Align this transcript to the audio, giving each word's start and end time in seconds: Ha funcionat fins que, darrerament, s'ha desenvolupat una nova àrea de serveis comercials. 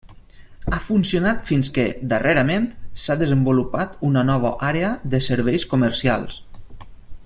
Ha 0.75 0.77
funcionat 0.85 1.43
fins 1.49 1.69
que, 1.75 1.85
darrerament, 2.13 2.65
s'ha 3.03 3.19
desenvolupat 3.21 3.95
una 4.11 4.27
nova 4.33 4.57
àrea 4.73 4.91
de 5.15 5.21
serveis 5.31 5.71
comercials. 5.75 6.45